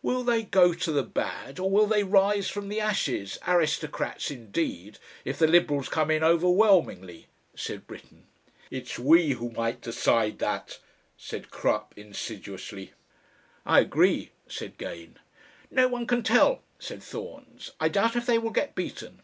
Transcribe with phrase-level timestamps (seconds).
[0.00, 4.98] "Will they go to the bad, or will they rise from the ashes, aristocrats indeed
[5.22, 8.24] if the Liberals come in overwhelmingly?" said Britten.
[8.70, 10.78] "It's we who might decide that,"
[11.18, 12.94] said Crupp, insidiously.
[13.66, 15.18] "I agree," said Gane.
[15.70, 17.72] "No one can tell," said Thorns.
[17.78, 19.20] "I doubt if they will get beaten."